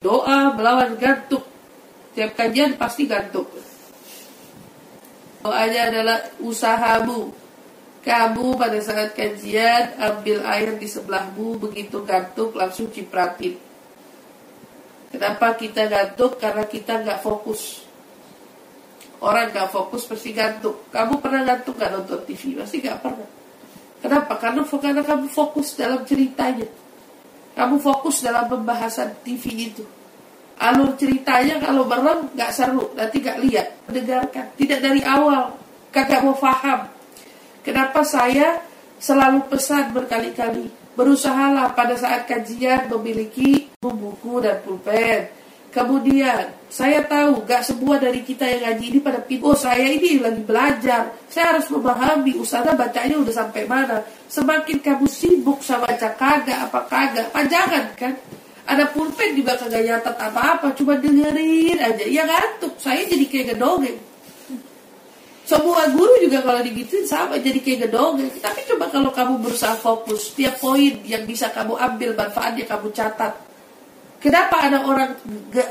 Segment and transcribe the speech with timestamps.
[0.00, 1.44] Doa melawan gantuk.
[2.16, 3.52] Tiap kajian pasti gantuk.
[5.44, 7.28] Doanya adalah usahamu.
[8.00, 13.60] Kamu pada saat kajian ambil air di sebelahmu begitu gantuk langsung cipratin.
[15.12, 16.40] Kenapa kita gantuk?
[16.40, 17.84] Karena kita nggak fokus.
[19.20, 20.88] Orang nggak fokus pasti gantuk.
[20.88, 22.56] Kamu pernah gantuk nggak nonton TV?
[22.56, 23.28] Pasti nggak pernah.
[24.00, 24.32] Kenapa?
[24.40, 26.88] Karena, karena kamu fokus dalam ceritanya.
[27.60, 29.84] Kamu fokus dalam pembahasan TV itu.
[30.56, 34.48] Alur ceritanya kalau merem nggak seru, nanti nggak lihat, mendengarkan.
[34.56, 35.60] Tidak dari awal,
[35.92, 36.88] kagak mau paham.
[37.60, 38.64] Kenapa saya
[38.96, 45.39] selalu pesan berkali-kali berusahalah pada saat kajian memiliki buku dan pulpen.
[45.70, 49.54] Kemudian saya tahu gak semua dari kita yang ngaji ini pada pintu.
[49.54, 51.14] Oh saya ini lagi belajar.
[51.30, 54.02] Saya harus memahami usada bacanya udah sampai mana.
[54.26, 57.26] Semakin kamu sibuk sama baca kagak apa kagak.
[57.30, 58.14] Panjangan kan.
[58.66, 60.74] Ada pulpen juga kagak nyatet apa-apa.
[60.74, 62.02] Cuma dengerin aja.
[62.02, 62.74] Ya ngantuk.
[62.82, 63.98] Saya jadi kayak gedongeng.
[65.46, 68.30] Semua guru juga kalau digituin sama jadi kayak gedongeng.
[68.42, 70.34] Tapi coba kalau kamu berusaha fokus.
[70.34, 73.49] Tiap poin yang bisa kamu ambil manfaatnya kamu catat
[74.20, 75.16] Kenapa ada orang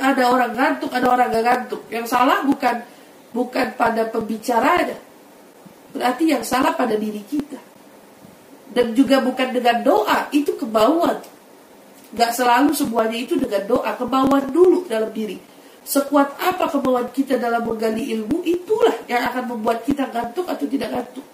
[0.00, 1.82] ada orang ngantuk, ada orang gak ngantuk?
[1.92, 2.80] Yang salah bukan
[3.36, 4.96] bukan pada pembicaranya.
[5.92, 7.60] Berarti yang salah pada diri kita.
[8.72, 11.20] Dan juga bukan dengan doa, itu kebauan.
[12.16, 15.36] Gak selalu semuanya itu dengan doa, kebauan dulu dalam diri.
[15.84, 20.88] Sekuat apa kebauan kita dalam menggali ilmu, itulah yang akan membuat kita ngantuk atau tidak
[20.92, 21.24] ngantuk.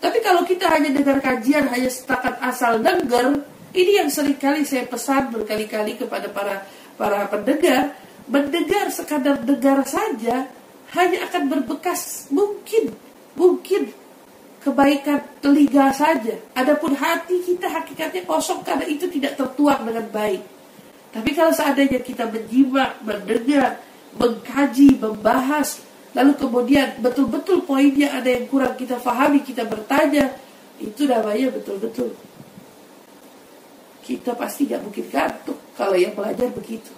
[0.00, 3.36] Tapi kalau kita hanya dengar kajian, hanya setakat asal dengar,
[3.70, 6.66] ini yang sering kali saya pesan berkali-kali kepada para
[6.98, 7.94] para pendengar,
[8.26, 10.50] mendengar sekadar dengar saja
[10.90, 12.90] hanya akan berbekas mungkin
[13.38, 13.94] mungkin
[14.60, 16.36] kebaikan telinga saja.
[16.52, 20.42] Adapun hati kita hakikatnya kosong karena itu tidak tertuang dengan baik.
[21.10, 23.82] Tapi kalau seandainya kita menyimak, mendengar,
[24.14, 25.82] mengkaji, membahas,
[26.14, 30.30] lalu kemudian betul-betul poinnya ada yang kurang kita pahami, kita bertanya,
[30.78, 32.14] itu namanya betul-betul
[34.10, 36.90] kita pasti gak mungkin gantuk kalau yang belajar begitu.